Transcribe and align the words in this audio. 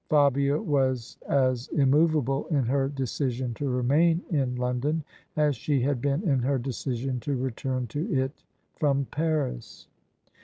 Fabia 0.09 0.57
was 0.59 1.19
as 1.29 1.67
immovable 1.67 2.47
in 2.47 2.63
her 2.65 2.89
decision 2.89 3.53
to 3.53 3.69
remain 3.69 4.23
in 4.31 4.55
London 4.55 5.03
as 5.37 5.55
she 5.55 5.81
had 5.81 6.01
been 6.01 6.27
in 6.27 6.39
her 6.39 6.57
decision 6.57 7.19
to 7.19 7.35
return 7.35 7.85
to 7.85 8.11
it 8.11 8.31
from 8.73 9.05
Paris. 9.11 9.87